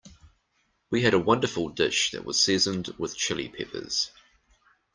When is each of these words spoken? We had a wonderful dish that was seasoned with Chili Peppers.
We 0.89 1.03
had 1.03 1.13
a 1.13 1.19
wonderful 1.19 1.69
dish 1.69 2.09
that 2.09 2.25
was 2.25 2.41
seasoned 2.43 2.87
with 2.97 3.15
Chili 3.15 3.49
Peppers. 3.49 4.09